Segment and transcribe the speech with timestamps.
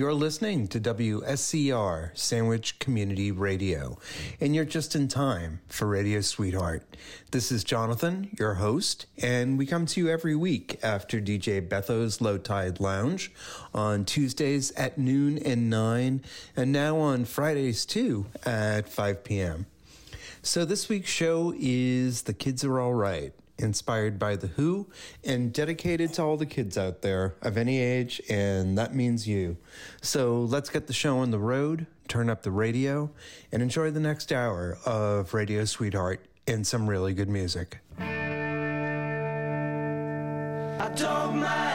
[0.00, 3.98] You're listening to WSCR Sandwich Community Radio,
[4.40, 6.96] and you're just in time for Radio Sweetheart.
[7.32, 12.22] This is Jonathan, your host, and we come to you every week after DJ Betho's
[12.22, 13.30] Low Tide Lounge
[13.74, 16.22] on Tuesdays at noon and 9,
[16.56, 19.66] and now on Fridays too at 5 p.m.
[20.40, 24.88] So this week's show is The Kids Are All Right inspired by The Who,
[25.24, 29.56] and dedicated to all the kids out there of any age, and that means you.
[30.02, 33.10] So let's get the show on the road, turn up the radio,
[33.52, 37.78] and enjoy the next hour of Radio Sweetheart and some really good music.
[40.78, 41.69] I don't mind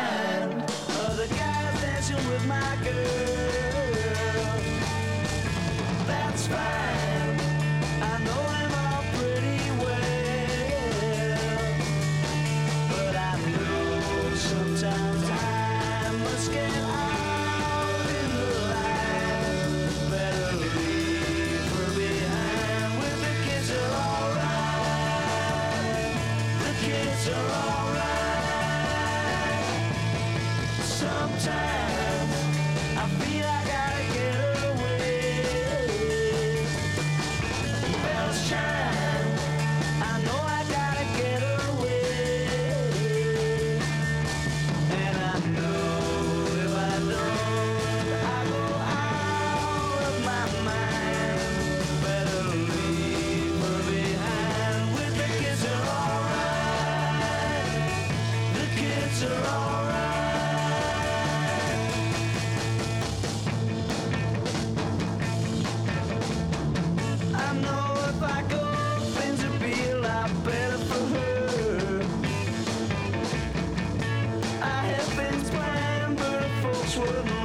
[76.97, 77.44] what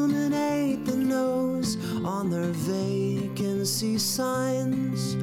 [2.21, 5.15] on their vacancy signs.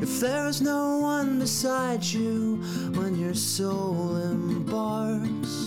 [0.00, 2.56] If there's no one beside you
[2.94, 5.66] when your soul embarks,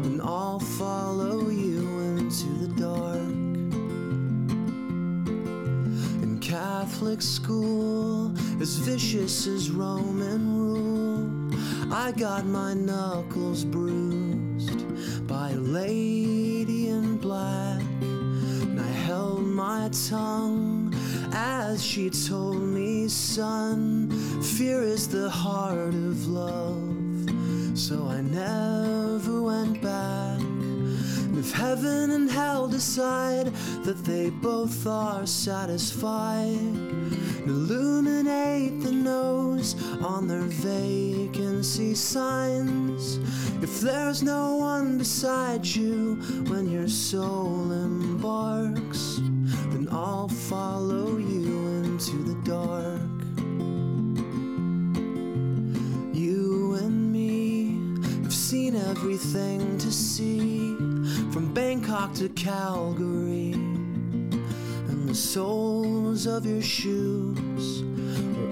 [0.00, 1.82] then I'll follow you
[2.16, 3.20] into the dark
[6.22, 8.32] In Catholic school,
[8.62, 11.92] as vicious as Roman rule.
[11.92, 14.80] I got my knuckles bruised
[15.26, 16.39] by a lady
[19.60, 20.90] my tongue
[21.34, 24.08] as she told me, son,
[24.56, 27.28] fear is the heart of love.
[27.74, 30.40] So I never went back.
[31.38, 33.48] If heaven and hell decide
[33.84, 36.72] that they both are satisfied,
[37.44, 43.18] illuminate the no's on their vacancy signs.
[43.62, 46.14] If there's no one beside you
[46.48, 49.20] when your soul embarks,
[49.70, 53.00] then I'll follow you into the dark.
[56.12, 57.76] You and me
[58.22, 60.74] have seen everything to see
[61.32, 63.52] from Bangkok to Calgary.
[63.52, 67.82] And the soles of your shoes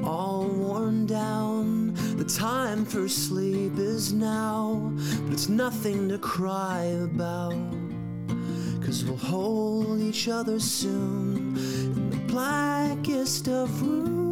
[0.03, 1.95] are all worn down.
[2.17, 4.93] The time for sleep is now,
[5.25, 7.88] but it's nothing to cry about.
[8.89, 14.25] Cause we'll hold each other soon in the blackest of rooms.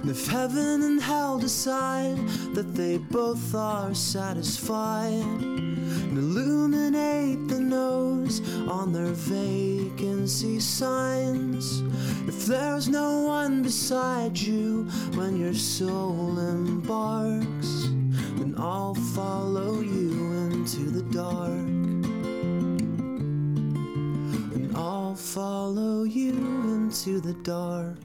[0.00, 2.16] And if heaven and hell decide
[2.54, 11.82] that they both are satisfied, and illuminate the no's on their vacancy signs.
[12.26, 17.87] If there's no one beside you when your soul embarks,
[18.38, 21.50] then I'll follow you into the dark.
[24.54, 27.98] And I'll follow you into the dark.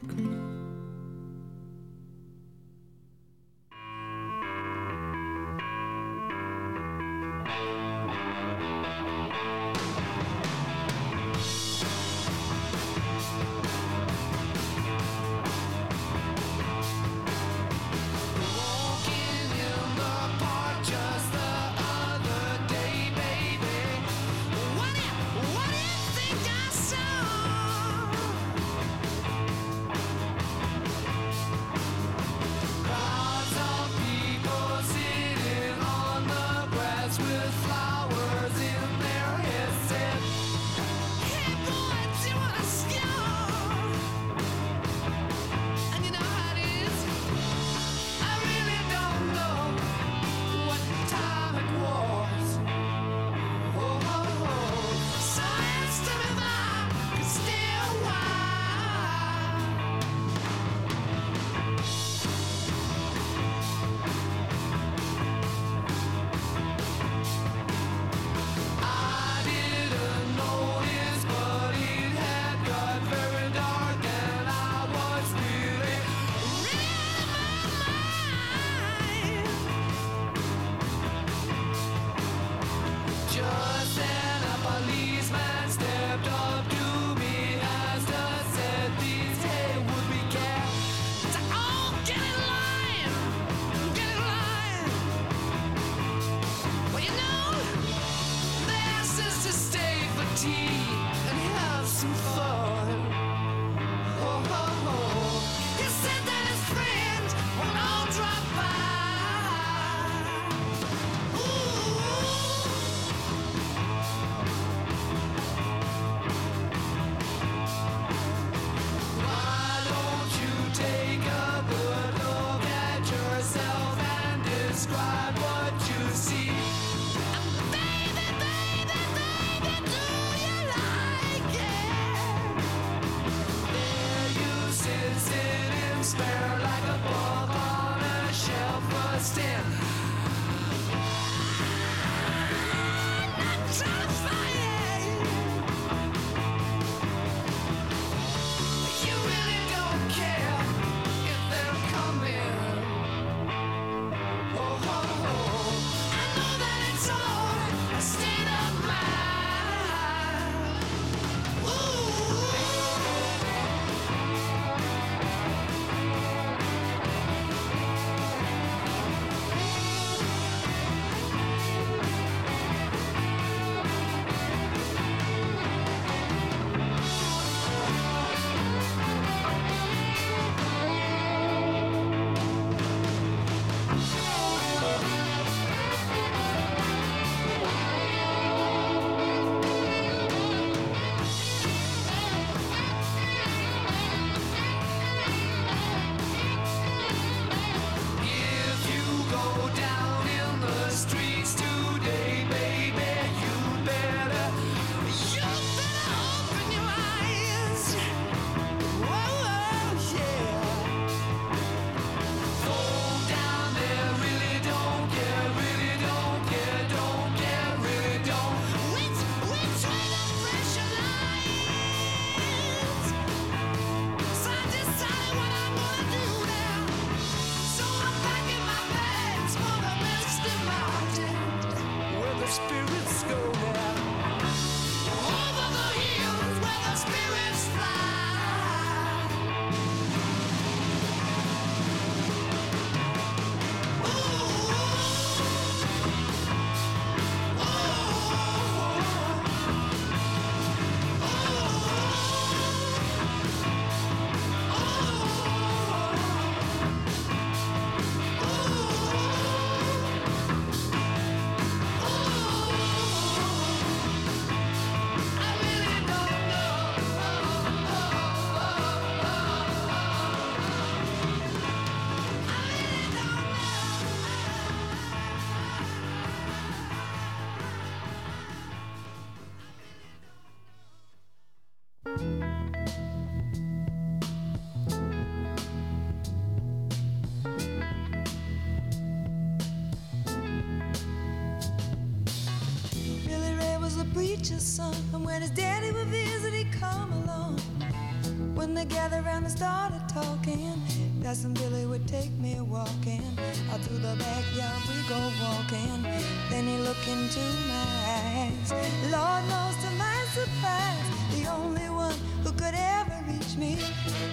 [306.94, 308.71] look into my eyes.
[309.12, 313.78] Lord knows to my surprise, the only one who could ever reach me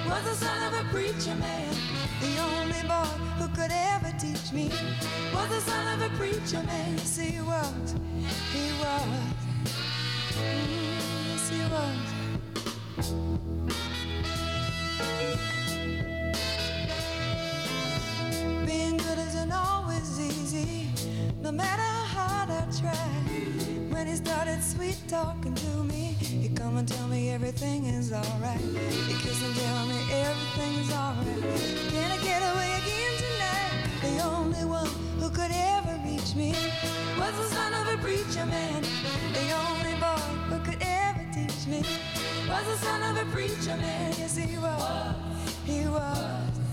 [0.07, 1.75] was the son of a preacher man.
[2.21, 4.69] The only boy who could ever teach me
[5.33, 6.97] was the son of a preacher man.
[6.97, 7.95] Yes, he was.
[8.52, 9.07] He was.
[11.29, 12.21] Yes, he was
[21.42, 23.09] no matter how I try.
[23.90, 28.61] When he started sweet talking to me, he'd come and tell me everything is alright.
[28.61, 31.42] He'd kiss and tell me everything's alright.
[31.92, 33.73] Can I get away again tonight?
[34.02, 36.54] The only one who could ever reach me
[37.18, 38.82] was the son of a preacher man.
[39.32, 41.82] The only boy who could ever teach me
[42.49, 44.14] was the son of a preacher man.
[44.18, 45.14] Yes, he was.
[45.64, 46.70] He was.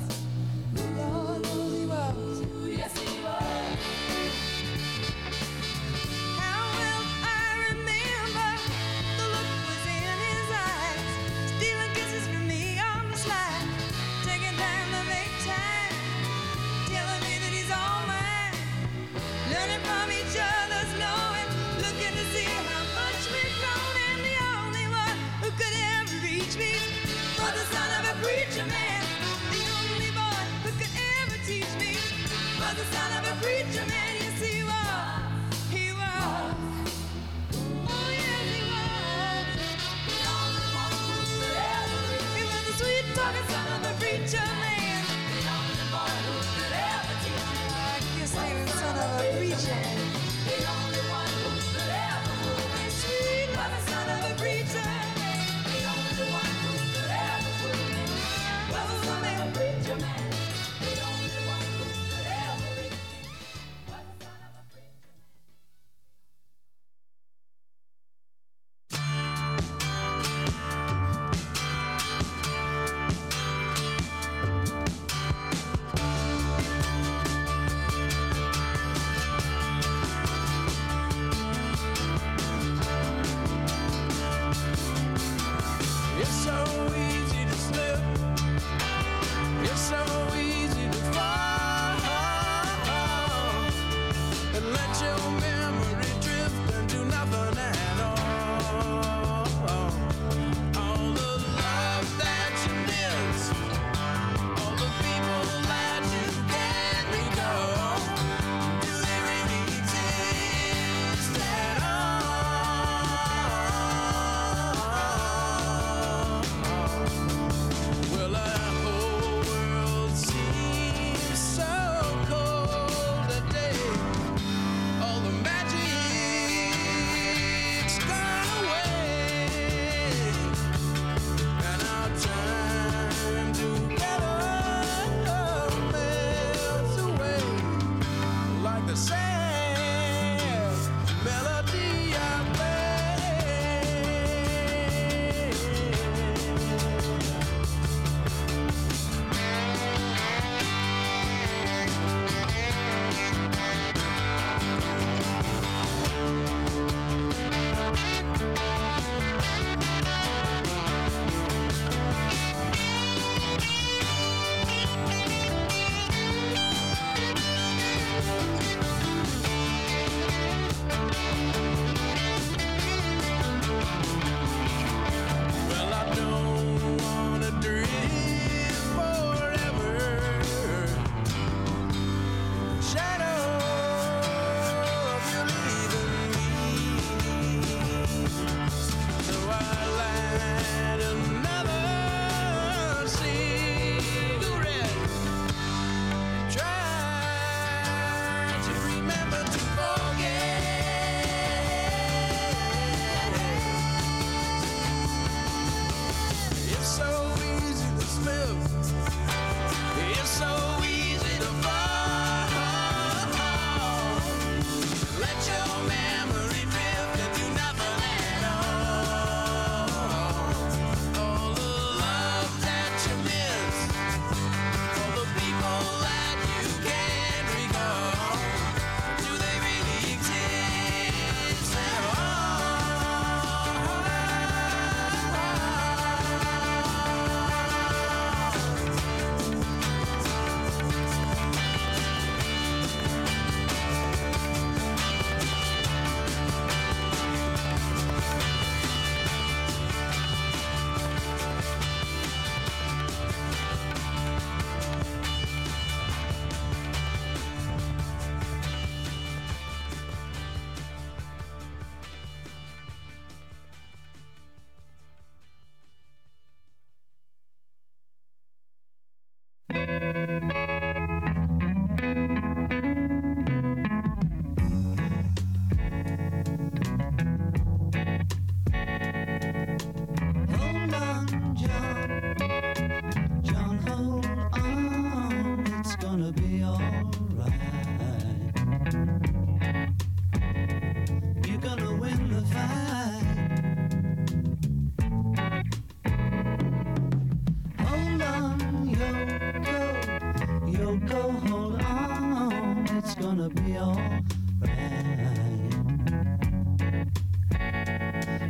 [303.19, 304.23] gonna be alright.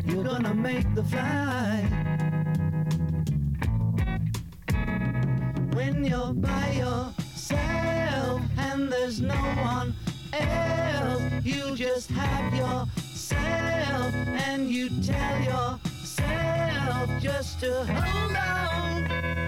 [0.06, 1.90] You're gonna make the flight.
[5.74, 9.94] When you're by yourself and there's no one
[10.34, 14.14] else, you just have yourself
[14.48, 19.47] and you tell yourself just to hold on.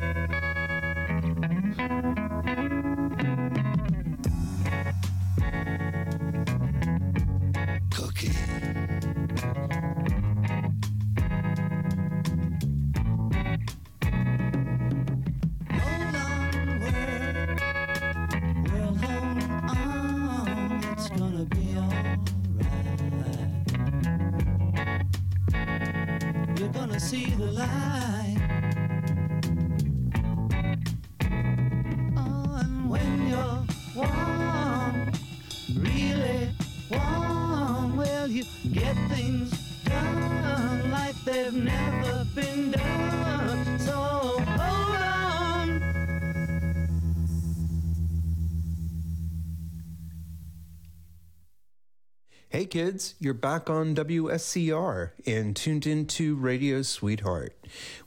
[52.70, 57.56] Kids, you're back on WSCR and tuned into Radio Sweetheart.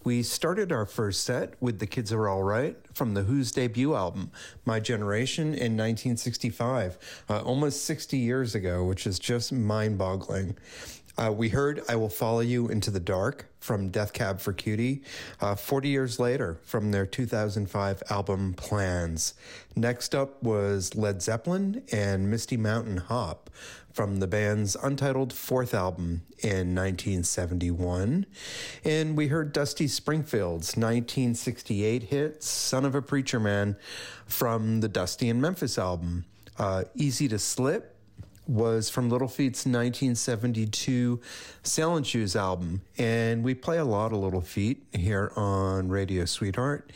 [0.05, 4.31] We started our first set with The Kids Are Alright from the Who's debut album,
[4.65, 10.57] My Generation, in 1965, uh, almost 60 years ago, which is just mind boggling.
[11.19, 15.03] Uh, we heard I Will Follow You Into the Dark from Death Cab for Cutie,
[15.41, 19.35] uh, 40 years later from their 2005 album Plans.
[19.77, 23.51] Next up was Led Zeppelin and Misty Mountain Hop
[23.93, 28.27] from the band's untitled fourth album in 1971.
[28.85, 33.77] And we heard Dusty Springfield's 1968 hit, Son of a Preacher Man,
[34.27, 36.25] from the Dusty in Memphis album.
[36.59, 37.97] Uh, Easy to Slip
[38.47, 41.21] was from Little Feat's 1972
[41.63, 42.83] Sailin' Shoes album.
[42.99, 46.91] And we play a lot of Little Feat here on Radio Sweetheart.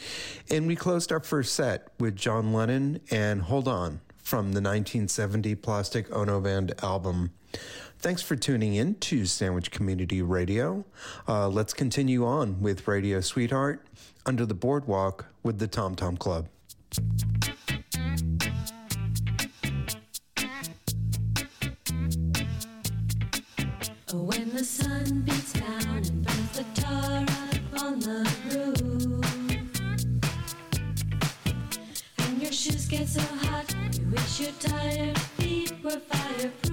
[0.51, 5.55] And we closed our first set with John Lennon and Hold On from the 1970
[5.55, 7.31] Plastic Ono Band album.
[8.01, 10.85] Thanks for tuning in to Sandwich Community Radio.
[11.29, 13.87] Uh, let's continue on with Radio Sweetheart
[14.27, 16.49] under the boardwalk with the Tom Tom Club.
[24.13, 28.86] When the sun beats down and burns the tar up on the roof,
[32.91, 36.66] and your get so hot, you wish your tired feet were fireproof.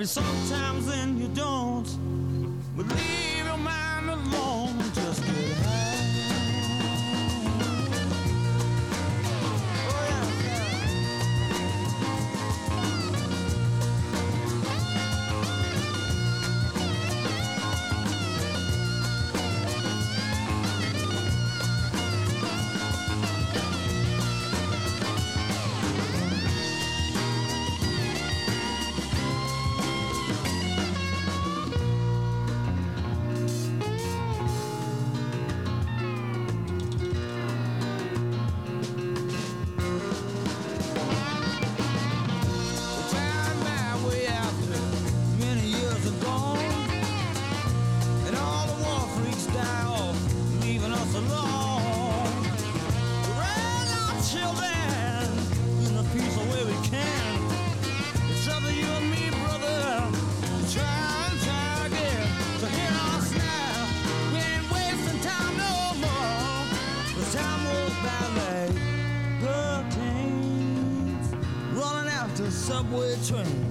[0.00, 1.86] Maybe sometimes then you don't.
[73.22, 73.69] Subway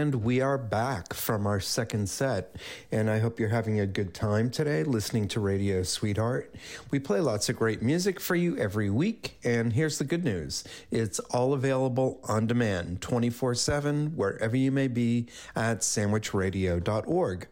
[0.00, 2.56] And we are back from our second set.
[2.90, 6.54] And I hope you're having a good time today listening to Radio Sweetheart.
[6.90, 9.36] We play lots of great music for you every week.
[9.44, 14.88] And here's the good news it's all available on demand 24 7, wherever you may
[14.88, 17.46] be at sandwichradio.org.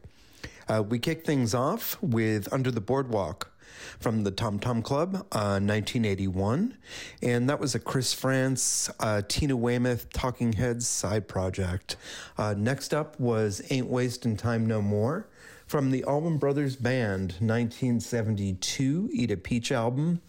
[0.71, 3.53] Uh, we kick things off with Under the Boardwalk
[3.99, 6.77] from the Tom Tom Club, uh, 1981.
[7.23, 11.97] And that was a Chris Frantz, uh, Tina Weymouth Talking Heads side project.
[12.37, 15.27] Uh, next up was Ain't Wasting Time No More
[15.69, 20.23] from the Allman Brothers Band, 1972 Eat a Peach album.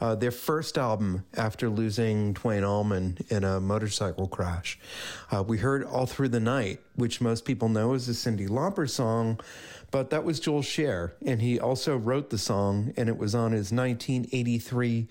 [0.00, 4.78] Uh, their first album after losing Duane Allman in a motorcycle crash.
[5.32, 8.88] Uh, we heard All Through the Night, which most people know is a Cyndi Lauper
[8.88, 9.40] song,
[9.94, 13.52] but that was Jules Shear, and he also wrote the song, and it was on
[13.52, 15.06] his 1983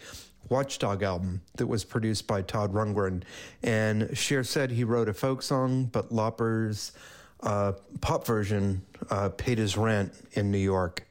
[0.50, 3.24] Watchdog album that was produced by Todd Rundgren.
[3.64, 6.92] And Shear said he wrote a folk song, but Lauper's
[7.42, 7.72] uh,
[8.02, 11.08] pop version uh, paid his rent in New York.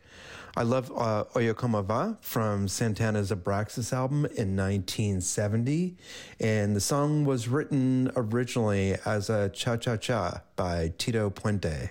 [0.55, 5.97] I love uh, Como Va from Santana's Abraxas album in 1970.
[6.41, 11.89] And the song was written originally as a cha cha cha by Tito Puente.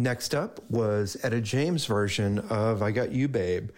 [0.00, 3.68] Next up was Etta James' version of I Got You Babe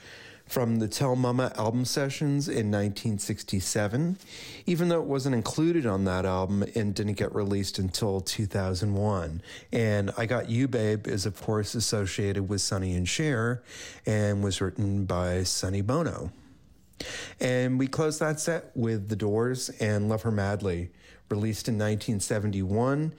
[0.47, 4.19] from the Tell Mama album sessions in 1967,
[4.65, 9.43] even though it wasn't included on that album and didn't get released until 2001.
[9.73, 13.65] And I Got You Babe is, of course, associated with Sonny and Cher
[14.07, 16.31] and was written by Sonny Bono.
[17.41, 20.93] And we closed that set with The Doors and Love Her Madly,
[21.29, 23.13] released in 1971.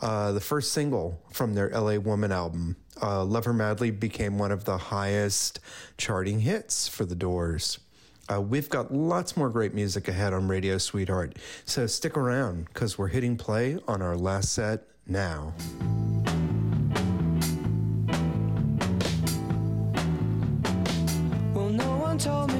[0.00, 4.50] Uh, the first single from their LA Woman album, uh, Love Her Madly, became one
[4.50, 5.60] of the highest
[5.98, 7.78] charting hits for The Doors.
[8.32, 12.96] Uh, we've got lots more great music ahead on Radio Sweetheart, so stick around because
[12.96, 15.52] we're hitting play on our last set now.
[21.52, 22.59] Well, no one told me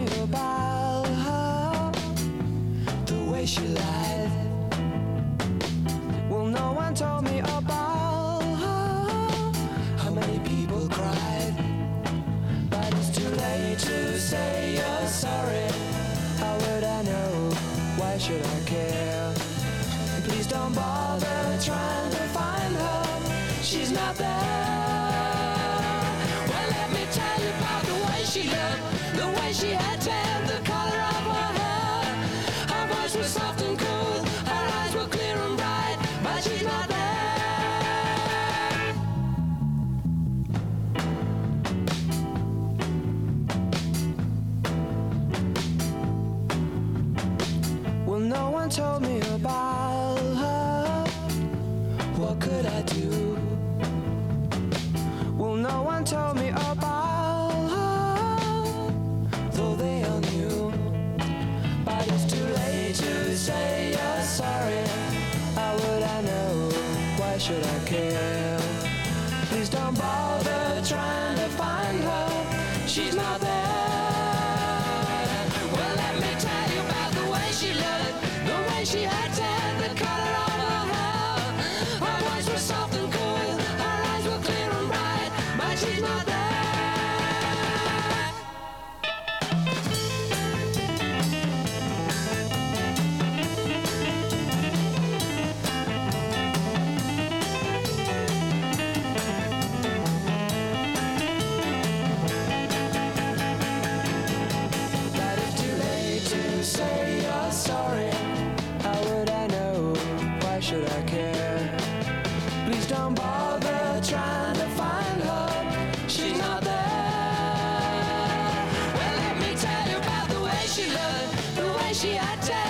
[121.57, 122.70] the way she had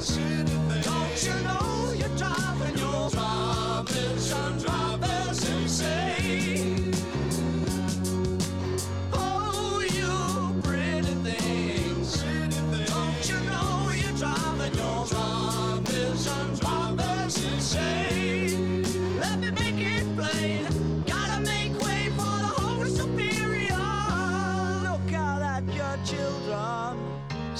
[0.00, 1.57] 是的，好，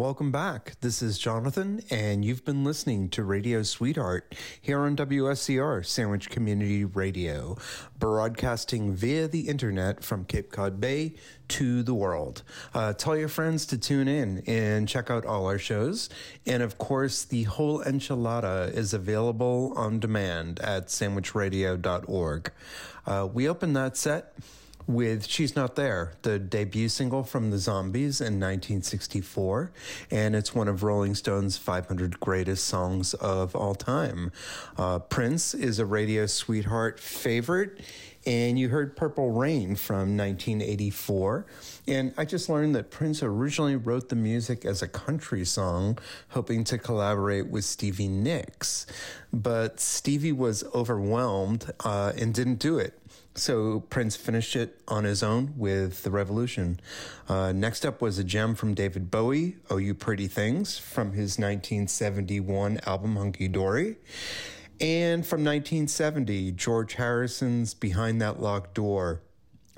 [0.00, 0.80] Welcome back.
[0.80, 6.86] This is Jonathan, and you've been listening to Radio Sweetheart here on WSCR, Sandwich Community
[6.86, 7.58] Radio,
[7.98, 11.16] broadcasting via the internet from Cape Cod Bay
[11.48, 12.42] to the world.
[12.72, 16.08] Uh, tell your friends to tune in and check out all our shows.
[16.46, 22.52] And of course, the whole enchilada is available on demand at sandwichradio.org.
[23.04, 24.32] Uh, we open that set
[24.92, 29.70] with She's Not There, the debut single from the Zombies in 1964,
[30.10, 34.32] and it's one of Rolling Stone's 500 greatest songs of all time.
[34.76, 37.80] Uh, Prince is a radio sweetheart favorite.
[38.26, 41.46] And you heard Purple Rain from 1984.
[41.88, 45.96] And I just learned that Prince originally wrote the music as a country song,
[46.28, 48.86] hoping to collaborate with Stevie Nicks.
[49.32, 52.99] But Stevie was overwhelmed uh, and didn't do it.
[53.34, 56.80] So Prince finished it on his own with The Revolution.
[57.28, 61.38] Uh, next up was a gem from David Bowie, Oh You Pretty Things, from his
[61.38, 63.96] 1971 album Hunky Dory.
[64.80, 69.22] And from 1970, George Harrison's Behind That Locked Door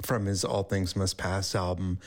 [0.01, 1.99] from his All Things Must Pass album.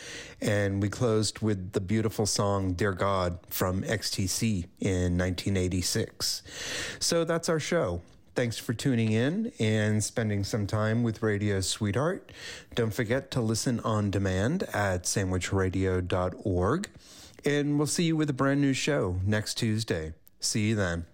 [0.41, 6.41] And we closed with the beautiful song Dear God from XTC in 1986.
[6.99, 8.01] So that's our show.
[8.35, 12.33] Thanks for tuning in and spending some time with Radio Sweetheart.
[12.75, 16.89] Don't forget to listen on demand at sandwichradio.org.
[17.45, 20.13] And we'll see you with a brand new show next Tuesday.
[20.41, 21.05] See you then.